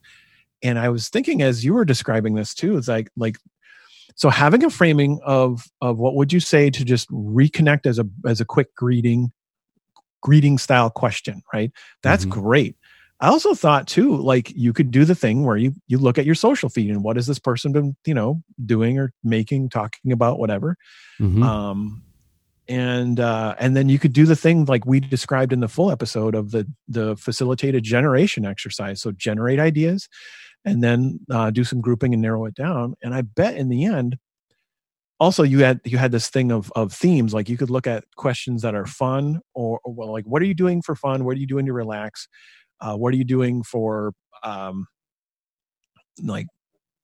And 0.61 0.77
i 0.77 0.89
was 0.89 1.07
thinking 1.07 1.41
as 1.41 1.63
you 1.63 1.73
were 1.73 1.85
describing 1.85 2.35
this 2.35 2.53
too 2.53 2.75
it's 2.75 2.89
like 2.89 3.09
like 3.15 3.37
so 4.15 4.29
having 4.29 4.65
a 4.65 4.69
framing 4.69 5.21
of 5.23 5.63
of 5.79 5.99
what 5.99 6.15
would 6.15 6.33
you 6.33 6.41
say 6.41 6.69
to 6.69 6.83
just 6.83 7.09
reconnect 7.09 7.85
as 7.85 7.99
a 7.99 8.05
as 8.25 8.41
a 8.41 8.45
quick 8.45 8.75
greeting 8.75 9.31
greeting 10.21 10.57
style 10.57 10.89
question 10.89 11.41
right? 11.53 11.71
That's 12.03 12.25
mm-hmm. 12.25 12.41
great 12.41 12.75
I 13.21 13.27
also 13.27 13.53
thought 13.53 13.87
too, 13.87 14.15
like 14.15 14.51
you 14.55 14.71
could 14.71 14.91
do 14.91 15.03
the 15.03 15.15
thing 15.15 15.43
where 15.43 15.57
you 15.57 15.73
you 15.87 15.97
look 15.97 16.17
at 16.17 16.25
your 16.25 16.35
social 16.35 16.69
feed 16.69 16.89
and 16.89 17.03
what 17.03 17.17
has 17.17 17.27
this 17.27 17.39
person 17.39 17.71
been, 17.71 17.95
you 18.05 18.13
know, 18.13 18.41
doing 18.65 18.97
or 18.97 19.11
making, 19.23 19.69
talking 19.69 20.11
about, 20.11 20.39
whatever. 20.39 20.77
Mm-hmm. 21.19 21.43
Um, 21.43 22.03
and 22.69 23.19
uh, 23.19 23.55
and 23.59 23.75
then 23.75 23.89
you 23.89 23.99
could 23.99 24.13
do 24.13 24.25
the 24.25 24.35
thing 24.35 24.65
like 24.65 24.85
we 24.85 24.99
described 24.99 25.51
in 25.51 25.59
the 25.59 25.67
full 25.67 25.91
episode 25.91 26.35
of 26.35 26.51
the 26.51 26.71
the 26.87 27.17
facilitated 27.17 27.83
generation 27.83 28.45
exercise. 28.45 29.01
So 29.01 29.11
generate 29.11 29.59
ideas, 29.59 30.07
and 30.63 30.83
then 30.83 31.19
uh, 31.29 31.49
do 31.49 31.63
some 31.63 31.81
grouping 31.81 32.13
and 32.13 32.21
narrow 32.21 32.45
it 32.45 32.53
down. 32.53 32.93
And 33.01 33.13
I 33.13 33.23
bet 33.23 33.57
in 33.57 33.69
the 33.69 33.85
end, 33.85 34.17
also 35.19 35.43
you 35.43 35.59
had 35.59 35.81
you 35.83 35.97
had 35.97 36.11
this 36.11 36.29
thing 36.29 36.51
of 36.51 36.71
of 36.75 36.93
themes. 36.93 37.33
Like 37.33 37.49
you 37.49 37.57
could 37.57 37.71
look 37.71 37.87
at 37.87 38.03
questions 38.15 38.61
that 38.61 38.75
are 38.75 38.85
fun, 38.85 39.41
or, 39.55 39.79
or 39.83 39.93
well, 39.93 40.11
like 40.11 40.25
what 40.25 40.41
are 40.41 40.45
you 40.45 40.53
doing 40.53 40.81
for 40.81 40.95
fun? 40.95 41.25
What 41.25 41.37
are 41.37 41.39
you 41.39 41.47
doing 41.47 41.65
to 41.65 41.73
relax? 41.73 42.27
Uh, 42.81 42.95
what 42.95 43.13
are 43.13 43.17
you 43.17 43.23
doing 43.23 43.63
for 43.63 44.13
um, 44.43 44.87
like 46.23 46.47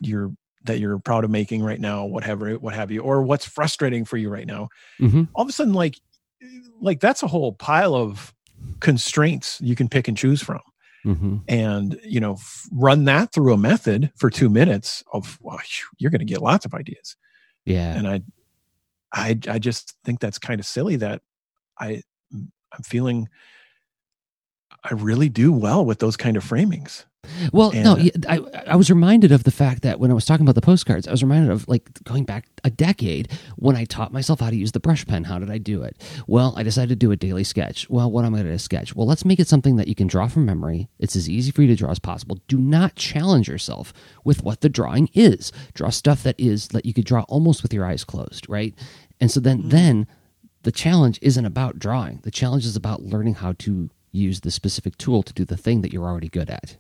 you're 0.02 0.32
that 0.64 0.80
you're 0.80 1.00
proud 1.00 1.24
of 1.24 1.30
making 1.30 1.64
right 1.64 1.80
now 1.80 2.06
whatever 2.06 2.54
what 2.54 2.74
have 2.74 2.92
you 2.92 3.02
or 3.02 3.22
what's 3.22 3.46
frustrating 3.46 4.04
for 4.04 4.18
you 4.18 4.30
right 4.30 4.48
now 4.48 4.68
mm-hmm. 5.00 5.24
all 5.34 5.44
of 5.44 5.50
a 5.50 5.52
sudden 5.52 5.74
like 5.74 6.00
like 6.82 7.00
that's 7.00 7.24
a 7.24 7.28
whole 7.28 7.54
pile 7.54 7.96
of 7.96 8.34
constraints 8.80 9.60
you 9.62 9.76
can 9.76 9.88
pick 9.88 10.08
and 10.08 10.18
choose 10.18 10.42
from 10.42 10.62
mm-hmm. 11.06 11.38
and 11.48 12.00
you 12.04 12.20
know 12.20 12.34
f- 12.34 12.68
run 12.72 13.06
that 13.06 13.32
through 13.32 13.54
a 13.54 13.58
method 13.58 14.12
for 14.16 14.30
two 14.30 14.50
minutes 14.50 15.04
of 15.14 15.38
well, 15.42 15.60
you're 15.98 16.12
going 16.12 16.20
to 16.20 16.26
get 16.26 16.42
lots 16.42 16.66
of 16.66 16.74
ideas 16.74 17.16
yeah 17.66 17.96
and 17.96 18.08
i 18.08 18.22
i 19.14 19.38
i 19.48 19.60
just 19.60 19.94
think 20.04 20.20
that's 20.20 20.40
kind 20.40 20.60
of 20.60 20.66
silly 20.66 20.96
that 20.96 21.22
i 21.80 22.02
i'm 22.34 22.84
feeling 22.84 23.30
I 24.90 24.94
really 24.94 25.30
do 25.30 25.52
well 25.52 25.84
with 25.84 26.00
those 26.00 26.16
kind 26.16 26.38
of 26.38 26.44
framings. 26.44 27.06
Well, 27.52 27.72
and, 27.72 27.84
no, 27.84 27.98
I, 28.30 28.40
I 28.68 28.76
was 28.76 28.90
reminded 28.92 29.32
of 29.32 29.44
the 29.44 29.52
fact 29.52 29.82
that 29.82 30.00
when 30.00 30.12
I 30.12 30.14
was 30.14 30.26
talking 30.26 30.46
about 30.46 30.54
the 30.54 30.62
postcards, 30.62 31.08
I 31.08 31.12
was 31.12 31.24
reminded 31.24 31.52
of 31.52 31.68
like 31.68 32.04
going 32.04 32.24
back 32.24 32.46
a 32.64 32.70
decade 32.70 33.32
when 33.56 33.76
I 33.76 33.86
taught 33.86 34.14
myself 34.14 34.42
how 34.42 34.52
to 34.52 34.56
use 34.56 34.74
the 34.74 34.80
brush 34.80 35.06
pen. 35.08 35.24
How 35.24 35.40
did 35.40 35.50
I 35.50 35.58
do 35.58 35.82
it? 35.82 36.00
Well, 36.28 36.54
I 36.56 36.62
decided 36.62 36.90
to 36.90 36.96
do 36.96 37.12
a 37.12 37.16
daily 37.16 37.44
sketch. 37.44 37.90
Well, 37.90 38.12
what 38.12 38.26
am 38.26 38.36
I 38.36 38.42
going 38.42 38.52
to 38.52 38.60
sketch? 38.60 38.96
Well, 38.96 39.08
let's 39.08 39.26
make 39.26 39.40
it 39.40 39.48
something 39.48 39.76
that 39.78 39.88
you 39.88 39.96
can 39.96 40.08
draw 40.08 40.28
from 40.28 40.46
memory. 40.46 40.88
It's 41.00 41.16
as 41.16 41.30
easy 41.30 41.52
for 41.52 41.64
you 41.64 41.68
to 41.70 41.76
draw 41.76 41.92
as 41.92 42.00
possible. 42.00 42.40
Do 42.48 42.58
not 42.58 42.96
challenge 42.96 43.48
yourself 43.48 43.92
with 44.24 44.44
what 44.44 44.62
the 44.62 44.70
drawing 44.70 45.10
is. 45.14 45.52
Draw 45.74 45.90
stuff 45.90 46.24
that 46.24 46.40
is 46.40 46.70
that 46.70 46.86
you 46.86 46.94
could 46.94 47.06
draw 47.06 47.24
almost 47.24 47.64
with 47.64 47.74
your 47.74 47.86
eyes 47.86 48.04
closed, 48.04 48.48
right? 48.48 48.76
And 49.20 49.32
so 49.32 49.40
then, 49.40 49.60
mm-hmm. 49.60 49.70
then 49.70 50.08
the 50.64 50.72
challenge 50.72 51.20
isn't 51.22 51.46
about 51.46 51.80
drawing. 51.80 52.20
The 52.24 52.32
challenge 52.32 52.66
is 52.66 52.76
about 52.76 53.04
learning 53.04 53.36
how 53.36 53.54
to 53.60 53.90
use 54.16 54.42
the 54.42 54.52
specific 54.52 54.98
tool 54.98 55.24
to 55.24 55.34
do 55.34 55.46
the 55.46 55.58
thing 55.58 55.82
that 55.82 55.94
you're 55.94 56.08
already 56.08 56.30
good 56.30 56.50
at. 56.50 56.78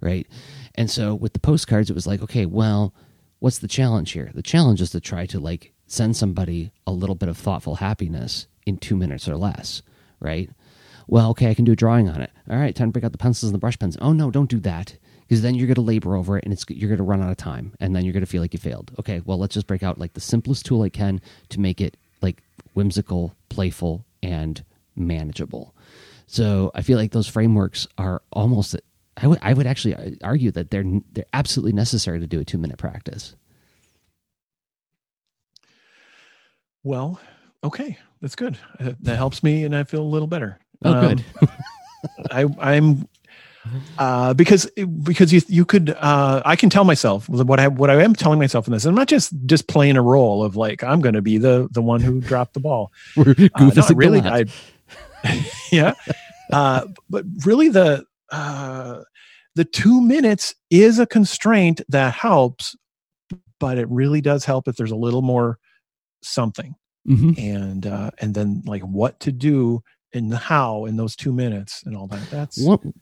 Right. 0.00 0.26
And 0.74 0.90
so 0.90 1.14
with 1.14 1.32
the 1.32 1.38
postcards, 1.38 1.88
it 1.88 1.94
was 1.94 2.06
like, 2.06 2.22
okay, 2.22 2.44
well, 2.44 2.92
what's 3.38 3.58
the 3.58 3.68
challenge 3.68 4.12
here? 4.12 4.30
The 4.34 4.42
challenge 4.42 4.80
is 4.80 4.90
to 4.90 5.00
try 5.00 5.26
to 5.26 5.38
like 5.38 5.72
send 5.86 6.16
somebody 6.16 6.72
a 6.86 6.92
little 6.92 7.14
bit 7.14 7.28
of 7.28 7.36
thoughtful 7.36 7.76
happiness 7.76 8.46
in 8.66 8.78
two 8.78 8.96
minutes 8.96 9.28
or 9.28 9.36
less. 9.36 9.82
Right. 10.20 10.50
Well, 11.06 11.30
okay, 11.30 11.50
I 11.50 11.54
can 11.54 11.64
do 11.64 11.72
a 11.72 11.76
drawing 11.76 12.08
on 12.08 12.20
it. 12.20 12.30
All 12.48 12.56
right, 12.56 12.74
time 12.74 12.88
to 12.88 12.92
break 12.92 13.04
out 13.04 13.12
the 13.12 13.18
pencils 13.18 13.50
and 13.50 13.54
the 13.54 13.60
brush 13.60 13.78
pens. 13.78 13.96
Oh 14.00 14.12
no, 14.12 14.30
don't 14.30 14.50
do 14.50 14.60
that 14.60 14.96
because 15.22 15.42
then 15.42 15.54
you're 15.54 15.66
going 15.66 15.74
to 15.76 15.80
labor 15.80 16.16
over 16.16 16.38
it 16.38 16.44
and 16.44 16.52
it's 16.52 16.64
you're 16.68 16.88
going 16.88 16.98
to 16.98 17.04
run 17.04 17.22
out 17.22 17.30
of 17.30 17.36
time 17.36 17.74
and 17.80 17.94
then 17.94 18.04
you're 18.04 18.12
going 18.12 18.24
to 18.24 18.30
feel 18.30 18.42
like 18.42 18.52
you 18.52 18.58
failed. 18.58 18.92
Okay, 18.98 19.20
well, 19.24 19.38
let's 19.38 19.54
just 19.54 19.66
break 19.66 19.82
out 19.82 19.98
like 19.98 20.14
the 20.14 20.20
simplest 20.20 20.66
tool 20.66 20.82
I 20.82 20.88
can 20.88 21.20
to 21.50 21.60
make 21.60 21.80
it 21.80 21.96
like 22.20 22.42
whimsical, 22.74 23.34
playful, 23.48 24.04
and 24.22 24.64
manageable. 24.94 25.74
So 26.32 26.70
I 26.74 26.80
feel 26.80 26.96
like 26.96 27.12
those 27.12 27.28
frameworks 27.28 27.86
are 27.98 28.22
almost. 28.32 28.74
I 29.18 29.26
would 29.26 29.38
I 29.42 29.52
would 29.52 29.66
actually 29.66 30.18
argue 30.24 30.50
that 30.52 30.70
they're 30.70 30.84
they're 31.12 31.26
absolutely 31.34 31.74
necessary 31.74 32.20
to 32.20 32.26
do 32.26 32.40
a 32.40 32.44
two 32.44 32.56
minute 32.56 32.78
practice. 32.78 33.36
Well, 36.82 37.20
okay, 37.62 37.98
that's 38.22 38.34
good. 38.34 38.56
Uh, 38.80 38.92
that 39.02 39.16
helps 39.16 39.42
me, 39.42 39.64
and 39.64 39.76
I 39.76 39.84
feel 39.84 40.00
a 40.00 40.08
little 40.08 40.26
better. 40.26 40.58
Oh, 40.82 40.94
um, 40.94 41.06
good. 41.06 41.24
I 42.30 42.46
I'm 42.58 43.06
uh, 43.98 44.32
because 44.32 44.64
because 45.02 45.34
you 45.34 45.42
you 45.48 45.66
could 45.66 45.90
uh, 45.90 46.40
I 46.46 46.56
can 46.56 46.70
tell 46.70 46.84
myself 46.84 47.28
what 47.28 47.60
I 47.60 47.68
what 47.68 47.90
I 47.90 48.02
am 48.02 48.14
telling 48.14 48.38
myself 48.38 48.66
in 48.66 48.72
this. 48.72 48.86
I'm 48.86 48.94
not 48.94 49.06
just 49.06 49.34
just 49.44 49.68
playing 49.68 49.98
a 49.98 50.02
role 50.02 50.42
of 50.42 50.56
like 50.56 50.82
I'm 50.82 51.02
going 51.02 51.14
to 51.14 51.20
be 51.20 51.36
the 51.36 51.68
the 51.70 51.82
one 51.82 52.00
who 52.00 52.22
dropped 52.22 52.54
the 52.54 52.60
ball. 52.60 52.90
uh, 53.18 53.34
no, 53.54 53.88
really, 53.94 54.22
I 54.22 54.46
yeah. 55.72 55.94
Uh, 56.50 56.86
but 57.08 57.24
really, 57.44 57.68
the 57.68 58.04
uh, 58.30 59.02
the 59.54 59.64
two 59.64 60.00
minutes 60.00 60.54
is 60.70 60.98
a 60.98 61.06
constraint 61.06 61.80
that 61.88 62.14
helps, 62.14 62.76
but 63.58 63.78
it 63.78 63.88
really 63.90 64.20
does 64.20 64.44
help 64.44 64.68
if 64.68 64.76
there's 64.76 64.90
a 64.90 64.96
little 64.96 65.22
more 65.22 65.58
something, 66.22 66.74
mm-hmm. 67.08 67.32
and 67.38 67.86
uh, 67.86 68.10
and 68.20 68.34
then 68.34 68.62
like 68.66 68.82
what 68.82 69.20
to 69.20 69.32
do 69.32 69.82
and 70.12 70.34
how 70.34 70.84
in 70.84 70.96
those 70.96 71.16
two 71.16 71.32
minutes 71.32 71.82
and 71.84 71.96
all 71.96 72.06
that. 72.06 72.30
That's 72.30 72.58
one, 72.58 72.92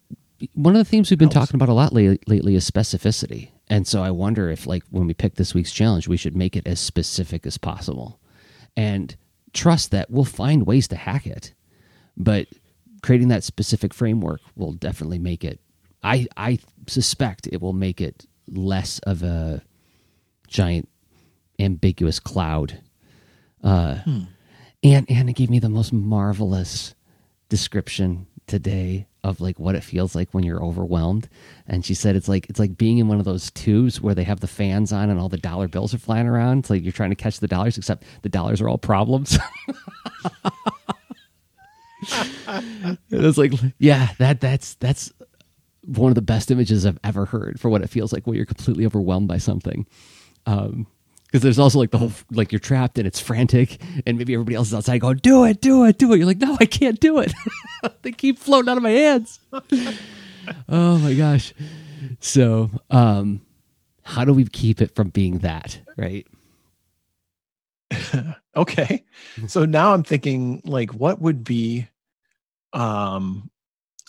one 0.53 0.75
of 0.75 0.79
the 0.79 0.89
themes 0.89 1.09
we've 1.09 1.19
been 1.19 1.29
helps. 1.29 1.47
talking 1.47 1.57
about 1.57 1.69
a 1.69 1.73
lot 1.73 1.93
lately, 1.93 2.19
lately 2.27 2.55
is 2.55 2.69
specificity. 2.69 3.49
And 3.69 3.87
so 3.87 4.03
I 4.03 4.11
wonder 4.11 4.49
if, 4.49 4.67
like, 4.67 4.83
when 4.89 5.07
we 5.07 5.13
pick 5.13 5.35
this 5.35 5.53
week's 5.53 5.71
challenge, 5.71 6.07
we 6.07 6.17
should 6.17 6.35
make 6.35 6.57
it 6.57 6.67
as 6.67 6.79
specific 6.79 7.45
as 7.45 7.57
possible, 7.57 8.19
and 8.75 9.15
trust 9.53 9.91
that 9.91 10.09
we'll 10.09 10.25
find 10.25 10.65
ways 10.65 10.87
to 10.89 10.95
hack 10.95 11.27
it 11.27 11.53
but 12.17 12.47
creating 13.03 13.29
that 13.29 13.43
specific 13.43 13.93
framework 13.93 14.41
will 14.55 14.73
definitely 14.73 15.19
make 15.19 15.43
it 15.43 15.59
I 16.03 16.27
I 16.37 16.59
suspect 16.87 17.47
it 17.51 17.61
will 17.61 17.73
make 17.73 18.01
it 18.01 18.25
less 18.47 18.99
of 18.99 19.23
a 19.23 19.61
giant 20.47 20.89
ambiguous 21.59 22.19
cloud. 22.19 22.79
Uh, 23.63 23.95
Hmm. 23.97 24.19
And 24.83 25.09
Anna 25.11 25.31
gave 25.33 25.51
me 25.51 25.59
the 25.59 25.69
most 25.69 25.93
marvelous 25.93 26.95
description 27.49 28.25
today 28.47 29.07
of 29.23 29.39
like 29.39 29.59
what 29.59 29.75
it 29.75 29.83
feels 29.83 30.15
like 30.15 30.33
when 30.33 30.43
you're 30.43 30.63
overwhelmed. 30.63 31.29
And 31.67 31.85
she 31.85 31.93
said 31.93 32.15
it's 32.15 32.27
like 32.27 32.49
it's 32.49 32.59
like 32.59 32.77
being 32.77 32.97
in 32.97 33.07
one 33.07 33.19
of 33.19 33.25
those 33.25 33.51
tubes 33.51 34.01
where 34.01 34.15
they 34.15 34.23
have 34.23 34.39
the 34.39 34.47
fans 34.47 34.91
on 34.91 35.11
and 35.11 35.19
all 35.19 35.29
the 35.29 35.37
dollar 35.37 35.67
bills 35.67 35.93
are 35.93 35.99
flying 35.99 36.27
around. 36.27 36.59
It's 36.59 36.71
like 36.71 36.81
you're 36.81 36.91
trying 36.91 37.11
to 37.11 37.15
catch 37.15 37.39
the 37.39 37.47
dollars, 37.47 37.77
except 37.77 38.03
the 38.23 38.29
dollars 38.29 38.59
are 38.59 38.67
all 38.69 38.79
problems. 38.79 39.37
it 43.09 43.21
was 43.21 43.37
like, 43.37 43.53
yeah, 43.77 44.09
that 44.17 44.41
that's 44.41 44.75
that's 44.75 45.11
one 45.85 46.09
of 46.09 46.15
the 46.15 46.21
best 46.21 46.51
images 46.51 46.85
I've 46.85 46.99
ever 47.03 47.25
heard 47.25 47.59
for 47.59 47.69
what 47.69 47.81
it 47.81 47.89
feels 47.89 48.13
like 48.13 48.27
when 48.27 48.35
you're 48.35 48.45
completely 48.45 48.85
overwhelmed 48.85 49.27
by 49.27 49.37
something. 49.37 49.85
Um, 50.45 50.87
because 51.25 51.43
there's 51.43 51.59
also 51.59 51.79
like 51.79 51.91
the 51.91 51.97
whole 51.97 52.11
like 52.31 52.51
you're 52.51 52.59
trapped 52.59 52.97
and 52.97 53.07
it's 53.07 53.19
frantic, 53.21 53.81
and 54.05 54.17
maybe 54.17 54.33
everybody 54.33 54.55
else 54.55 54.67
is 54.67 54.73
outside 54.73 54.99
going, 54.99 55.17
"Do 55.17 55.45
it, 55.45 55.61
do 55.61 55.85
it, 55.85 55.97
do 55.97 56.11
it." 56.11 56.17
You're 56.17 56.27
like, 56.27 56.39
"No, 56.39 56.57
I 56.59 56.65
can't 56.65 56.99
do 56.99 57.19
it." 57.19 57.33
they 58.01 58.11
keep 58.11 58.37
floating 58.37 58.69
out 58.69 58.75
of 58.75 58.83
my 58.83 58.89
hands. 58.89 59.39
oh 60.67 60.97
my 60.97 61.13
gosh! 61.13 61.53
So, 62.19 62.69
um, 62.89 63.39
how 64.03 64.25
do 64.25 64.33
we 64.33 64.45
keep 64.45 64.81
it 64.81 64.93
from 64.93 65.09
being 65.09 65.39
that 65.39 65.79
right? 65.97 66.27
okay 68.55 69.03
so 69.47 69.65
now 69.65 69.93
i'm 69.93 70.03
thinking 70.03 70.61
like 70.65 70.93
what 70.93 71.21
would 71.21 71.43
be 71.43 71.87
um 72.73 73.49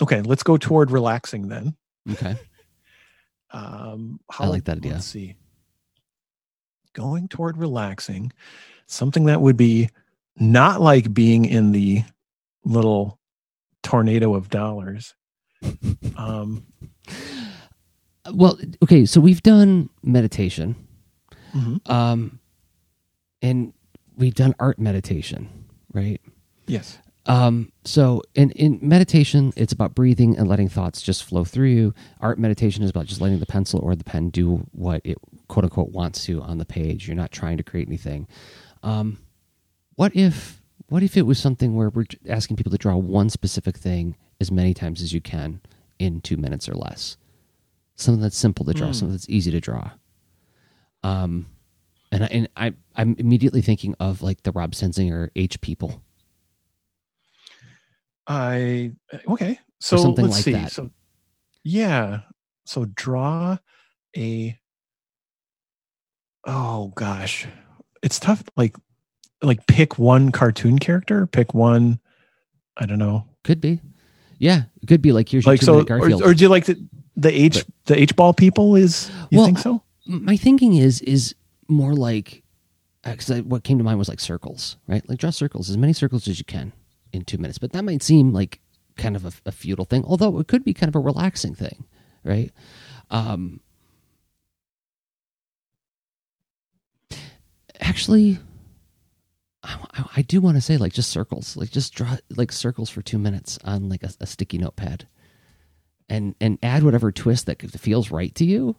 okay 0.00 0.22
let's 0.22 0.42
go 0.42 0.56
toward 0.56 0.90
relaxing 0.90 1.48
then 1.48 1.74
Okay, 2.12 2.36
um 3.50 4.20
I 4.38 4.46
like 4.46 4.64
that 4.64 4.78
idea. 4.78 4.92
let's 4.92 5.06
see 5.06 5.36
going 6.94 7.28
toward 7.28 7.56
relaxing 7.56 8.32
something 8.86 9.24
that 9.26 9.40
would 9.40 9.56
be 9.56 9.88
not 10.36 10.80
like 10.80 11.12
being 11.14 11.44
in 11.44 11.72
the 11.72 12.02
little 12.64 13.18
tornado 13.82 14.34
of 14.34 14.48
dollars 14.48 15.14
um 16.16 16.66
well, 18.32 18.56
okay. 18.84 19.04
So 19.04 19.20
we've 19.20 19.42
done 19.42 19.90
meditation, 20.04 20.76
mhm, 21.52 21.90
um, 21.90 22.38
and 23.42 23.72
we've 24.16 24.34
done 24.36 24.54
art 24.60 24.78
meditation, 24.78 25.48
right? 25.92 26.20
yes 26.68 26.98
Um, 27.26 27.70
so 27.84 28.22
in, 28.34 28.50
in 28.52 28.80
meditation, 28.82 29.52
it's 29.56 29.72
about 29.72 29.94
breathing 29.94 30.36
and 30.36 30.48
letting 30.48 30.68
thoughts 30.68 31.00
just 31.00 31.22
flow 31.22 31.44
through 31.44 31.68
you. 31.68 31.94
Art 32.20 32.38
meditation 32.38 32.82
is 32.82 32.90
about 32.90 33.06
just 33.06 33.20
letting 33.20 33.38
the 33.38 33.46
pencil 33.46 33.78
or 33.80 33.94
the 33.94 34.02
pen 34.04 34.30
do 34.30 34.66
what 34.72 35.02
it 35.04 35.18
quote 35.48 35.64
unquote 35.64 35.90
wants 35.90 36.24
to 36.24 36.42
on 36.42 36.58
the 36.58 36.64
page. 36.64 37.06
You're 37.06 37.16
not 37.16 37.30
trying 37.30 37.58
to 37.58 37.62
create 37.62 37.86
anything. 37.86 38.26
Um, 38.82 39.18
what 39.94 40.16
if 40.16 40.60
what 40.88 41.02
if 41.04 41.16
it 41.16 41.22
was 41.22 41.38
something 41.38 41.76
where 41.76 41.90
we're 41.90 42.06
asking 42.28 42.56
people 42.56 42.72
to 42.72 42.78
draw 42.78 42.96
one 42.96 43.30
specific 43.30 43.76
thing 43.78 44.16
as 44.40 44.50
many 44.50 44.74
times 44.74 45.00
as 45.00 45.12
you 45.12 45.20
can 45.20 45.60
in 46.00 46.20
two 46.20 46.36
minutes 46.36 46.68
or 46.68 46.74
less? 46.74 47.16
Something 47.94 48.20
that's 48.20 48.36
simple 48.36 48.64
to 48.64 48.72
draw, 48.74 48.88
Hmm. 48.88 48.92
something 48.94 49.12
that's 49.12 49.28
easy 49.28 49.50
to 49.52 49.60
draw. 49.60 49.92
Um, 51.04 51.46
and 52.10 52.24
I, 52.24 52.26
and 52.26 52.48
I 52.56 52.72
I'm 52.96 53.14
immediately 53.18 53.62
thinking 53.62 53.94
of 54.00 54.22
like 54.22 54.42
the 54.42 54.52
Rob 54.52 54.72
Stenzinger 54.72 55.30
H 55.36 55.60
people. 55.60 56.02
I 58.26 58.92
eh, 59.12 59.18
okay 59.28 59.58
so 59.80 59.96
something 59.96 60.24
let's 60.24 60.36
like 60.36 60.44
see 60.44 60.52
that. 60.52 60.70
so 60.72 60.90
yeah 61.64 62.20
so 62.64 62.84
draw 62.94 63.56
a 64.16 64.58
oh 66.46 66.92
gosh 66.94 67.46
it's 68.02 68.18
tough 68.18 68.42
like 68.56 68.76
like 69.42 69.66
pick 69.66 69.98
one 69.98 70.30
cartoon 70.30 70.78
character 70.78 71.26
pick 71.26 71.54
one 71.54 71.98
i 72.76 72.86
don't 72.86 72.98
know 72.98 73.26
Could 73.44 73.60
be. 73.60 73.80
Yeah, 74.38 74.62
it 74.82 74.86
could 74.86 75.02
be 75.02 75.12
like 75.12 75.28
here's 75.28 75.44
your 75.44 75.52
like 75.54 75.62
so 75.62 75.80
or, 75.88 76.30
or 76.30 76.34
do 76.34 76.42
you 76.44 76.48
like 76.48 76.64
the 76.66 76.76
the 77.16 77.30
h 77.30 77.64
the 77.86 78.00
h 78.00 78.16
ball 78.16 78.32
people 78.32 78.74
is 78.74 79.08
you 79.30 79.38
Well, 79.38 79.46
think 79.46 79.58
so 79.58 79.82
My 80.04 80.36
thinking 80.36 80.74
is 80.74 81.00
is 81.02 81.34
more 81.68 81.94
like 81.94 82.42
uh, 83.04 83.12
because 83.12 83.42
what 83.42 83.62
came 83.62 83.78
to 83.78 83.84
mind 83.84 83.98
was 83.98 84.08
like 84.08 84.18
circles, 84.20 84.76
right? 84.88 85.08
Like 85.08 85.18
draw 85.18 85.30
circles, 85.30 85.70
as 85.70 85.76
many 85.76 85.92
circles 85.92 86.26
as 86.28 86.38
you 86.40 86.44
can 86.44 86.72
in 87.12 87.24
two 87.24 87.38
minutes. 87.38 87.58
But 87.58 87.72
that 87.72 87.84
might 87.84 88.02
seem 88.02 88.32
like 88.32 88.60
kind 88.96 89.16
of 89.16 89.24
a, 89.24 89.32
a 89.46 89.52
futile 89.52 89.84
thing, 89.84 90.04
although 90.06 90.38
it 90.38 90.48
could 90.48 90.64
be 90.64 90.74
kind 90.74 90.88
of 90.88 90.96
a 90.96 91.00
relaxing 91.00 91.54
thing, 91.54 91.84
right? 92.24 92.50
Um, 93.10 93.60
actually, 97.80 98.38
I, 99.62 99.78
I- 100.16 100.22
do 100.22 100.40
want 100.40 100.56
to 100.56 100.60
say 100.60 100.76
like 100.76 100.92
just 100.92 101.10
circles, 101.10 101.56
like 101.56 101.70
just 101.70 101.94
draw 101.94 102.16
like 102.36 102.52
circles 102.52 102.90
for 102.90 103.02
two 103.02 103.18
minutes 103.18 103.58
on 103.64 103.88
like 103.88 104.02
a, 104.02 104.10
a 104.20 104.26
sticky 104.26 104.58
notepad, 104.58 105.06
and 106.08 106.34
and 106.40 106.58
add 106.62 106.82
whatever 106.82 107.12
twist 107.12 107.46
that 107.46 107.60
feels 107.80 108.10
right 108.10 108.34
to 108.36 108.44
you. 108.44 108.76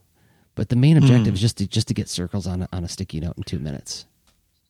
But 0.56 0.70
the 0.70 0.75
main 0.75 0.98
objective 0.98 1.30
Hmm. 1.30 1.34
is 1.36 1.42
just 1.42 1.58
to 1.58 1.68
just 1.68 1.88
to 1.88 1.94
get 1.94 2.10
circles 2.10 2.46
on 2.48 2.63
a, 2.63 2.70
on 2.72 2.84
a 2.84 2.88
sticky 2.90 3.20
note 3.20 3.38
in 3.38 3.44
two 3.44 3.60
minutes. 3.60 4.06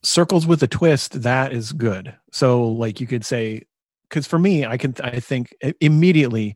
Circles 0.03 0.45
with 0.45 0.61
a 0.63 0.67
twist 0.67 1.21
that 1.23 1.53
is 1.53 1.71
good 1.71 2.13
so 2.31 2.67
like 2.67 2.99
you 2.99 3.07
could 3.07 3.25
say 3.25 3.63
because 4.09 4.27
for 4.27 4.37
me 4.37 4.65
i 4.65 4.77
can 4.77 4.93
i 5.03 5.19
think 5.19 5.55
immediately 5.79 6.55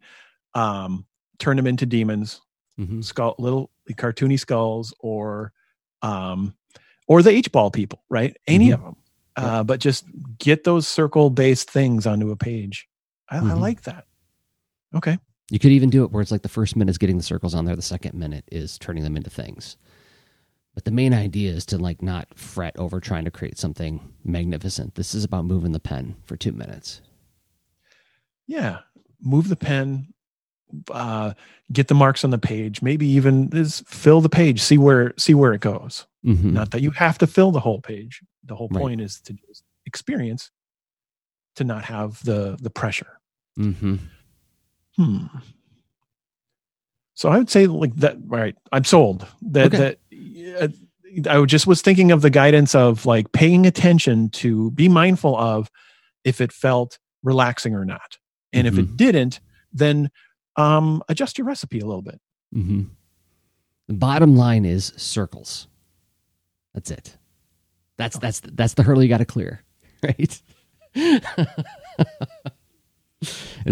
um 0.53 1.05
turn 1.39 1.55
them 1.57 1.67
into 1.67 1.85
demons 1.85 2.41
Mm-hmm. 2.79 3.01
skull 3.01 3.33
little 3.39 3.71
cartoony 3.93 4.39
skulls 4.39 4.93
or 4.99 5.51
um 6.03 6.53
or 7.07 7.23
the 7.23 7.31
h 7.31 7.51
ball 7.51 7.71
people 7.71 8.03
right 8.09 8.37
any 8.45 8.67
Mhm. 8.69 8.73
of 8.75 8.81
them 8.83 8.95
uh 9.35 9.63
but 9.63 9.79
just 9.79 10.05
get 10.37 10.63
those 10.63 10.87
circle 10.87 11.31
based 11.31 11.71
things 11.71 12.05
onto 12.05 12.29
a 12.29 12.35
page 12.35 12.87
I, 13.29 13.37
I 13.37 13.41
Mhm. 13.41 13.59
like 13.59 13.81
that 13.83 14.05
okay 14.93 15.17
You 15.49 15.57
could 15.59 15.71
even 15.71 15.89
do 15.89 16.03
it 16.03 16.11
where 16.11 16.21
it's 16.21 16.29
like 16.31 16.43
the 16.43 16.49
first 16.49 16.75
minute 16.75 16.91
is 16.91 16.97
getting 16.99 17.17
the 17.17 17.23
circles 17.23 17.55
on 17.55 17.65
there, 17.65 17.75
the 17.75 17.81
second 17.81 18.13
minute 18.13 18.43
is 18.51 18.77
turning 18.77 19.03
them 19.03 19.15
into 19.17 19.29
things. 19.29 19.77
But 20.77 20.85
the 20.85 20.91
main 20.91 21.11
idea 21.11 21.51
is 21.53 21.65
to 21.67 21.79
like 21.79 22.03
not 22.03 22.27
fret 22.35 22.77
over 22.77 22.99
trying 22.99 23.25
to 23.25 23.31
create 23.31 23.57
something 23.57 24.13
magnificent. 24.23 24.93
This 24.93 25.15
is 25.15 25.23
about 25.23 25.45
moving 25.45 25.71
the 25.71 25.79
pen 25.79 26.15
for 26.23 26.37
two 26.37 26.51
minutes. 26.51 27.01
yeah 28.45 28.81
move 29.19 29.49
the 29.49 29.55
pen 29.55 30.13
uh 30.91 31.33
get 31.73 31.87
the 31.87 31.95
marks 31.95 32.23
on 32.23 32.29
the 32.29 32.37
page 32.37 32.83
maybe 32.83 33.07
even 33.07 33.49
is 33.53 33.83
fill 33.87 34.21
the 34.21 34.29
page 34.29 34.61
see 34.61 34.77
where 34.77 35.15
see 35.17 35.33
where 35.33 35.51
it 35.53 35.61
goes 35.61 36.05
Mm-hmm. 36.23 36.53
not 36.53 36.69
that 36.71 36.81
you 36.81 36.91
have 36.91 37.17
to 37.19 37.25
fill 37.27 37.51
the 37.51 37.59
whole 37.59 37.81
page 37.81 38.21
the 38.43 38.55
whole 38.55 38.67
Right. 38.69 38.79
point 38.81 39.01
is 39.01 39.19
to 39.21 39.33
just 39.33 39.63
experience 39.87 40.51
to 41.55 41.63
not 41.63 41.85
have 41.85 42.23
the 42.23 42.55
the 42.61 42.69
pressure 42.69 43.19
mm-hmm. 43.57 43.95
hmm 44.95 45.25
so 47.15 47.29
i 47.29 47.37
would 47.39 47.49
say 47.49 47.65
like 47.65 47.95
that 47.95 48.15
all 48.15 48.21
right 48.37 48.55
i'm 48.71 48.83
sold 48.83 49.25
that 49.41 49.67
Okay. 49.67 49.77
that 49.77 49.97
i 51.29 51.43
just 51.45 51.67
was 51.67 51.81
thinking 51.81 52.11
of 52.11 52.21
the 52.21 52.29
guidance 52.29 52.75
of 52.75 53.05
like 53.05 53.31
paying 53.31 53.65
attention 53.65 54.29
to 54.29 54.71
be 54.71 54.87
mindful 54.89 55.35
of 55.37 55.69
if 56.23 56.41
it 56.41 56.51
felt 56.51 56.99
relaxing 57.23 57.73
or 57.75 57.85
not 57.85 58.17
and 58.53 58.67
if 58.67 58.73
Mm-hmm. 58.73 58.81
it 58.81 58.97
didn't 58.97 59.39
then 59.73 60.09
um 60.55 61.01
adjust 61.09 61.37
your 61.37 61.47
recipe 61.47 61.79
a 61.79 61.85
little 61.85 62.01
bit 62.01 62.19
Mm-hmm. 62.55 62.83
The 63.89 63.93
bottom 63.93 64.35
line 64.35 64.65
is 64.65 64.93
circles. 64.97 65.67
That's 66.73 66.91
it. 66.91 67.17
That's 67.97 68.17
that's 68.19 68.39
that's 68.41 68.73
the 68.75 68.83
hurdle 68.83 69.01
you 69.03 69.09
got 69.09 69.17
to 69.19 69.25
clear, 69.25 69.63
right? 70.03 70.41
and 70.95 71.21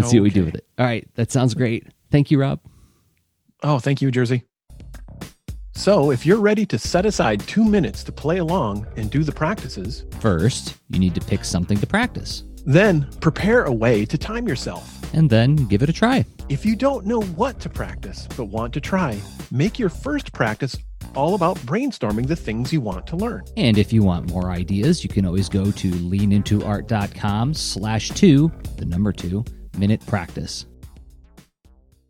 see 0.04 0.18
what 0.18 0.24
we 0.24 0.30
do 0.30 0.44
with 0.44 0.54
it. 0.56 0.66
All 0.78 0.86
right, 0.86 1.08
that 1.14 1.30
sounds 1.30 1.54
great. 1.54 1.86
Thank 2.10 2.30
you, 2.30 2.38
Rob. 2.40 2.60
Oh, 3.62 3.78
thank 3.78 4.02
you, 4.02 4.10
Jersey. 4.10 4.44
So, 5.86 6.10
if 6.10 6.26
you're 6.26 6.40
ready 6.40 6.66
to 6.66 6.80
set 6.80 7.06
aside 7.06 7.38
two 7.42 7.64
minutes 7.64 8.02
to 8.02 8.10
play 8.10 8.38
along 8.38 8.88
and 8.96 9.08
do 9.08 9.22
the 9.22 9.30
practices, 9.30 10.04
First, 10.18 10.78
you 10.88 10.98
need 10.98 11.14
to 11.14 11.20
pick 11.20 11.44
something 11.44 11.78
to 11.78 11.86
practice, 11.86 12.42
then 12.64 13.08
prepare 13.20 13.62
a 13.62 13.72
way 13.72 14.04
to 14.06 14.18
time 14.18 14.48
yourself. 14.48 14.92
and 15.14 15.30
then 15.30 15.54
give 15.68 15.84
it 15.84 15.88
a 15.88 15.92
try. 15.92 16.24
If 16.48 16.66
you 16.66 16.74
don't 16.74 17.06
know 17.06 17.22
what 17.22 17.60
to 17.60 17.68
practice 17.68 18.26
but 18.36 18.46
want 18.46 18.74
to 18.74 18.80
try, 18.80 19.16
make 19.52 19.78
your 19.78 19.88
first 19.88 20.32
practice 20.32 20.76
all 21.14 21.36
about 21.36 21.56
brainstorming 21.58 22.26
the 22.26 22.34
things 22.34 22.72
you 22.72 22.80
want 22.80 23.06
to 23.06 23.16
learn. 23.16 23.44
And 23.56 23.78
if 23.78 23.92
you 23.92 24.02
want 24.02 24.28
more 24.28 24.50
ideas, 24.50 25.04
you 25.04 25.08
can 25.08 25.24
always 25.24 25.48
go 25.48 25.70
to 25.70 25.90
leanintoart.com 25.92 27.54
slash 27.54 28.08
two, 28.08 28.50
the 28.76 28.86
number 28.86 29.12
two, 29.12 29.44
minute 29.78 30.04
practice. 30.04 30.66